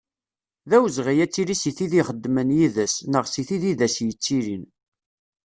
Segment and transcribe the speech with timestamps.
[0.69, 4.63] D awezɣi ad tili si tid ixeddmen yid-s, neɣ si tid i d as-yettilin.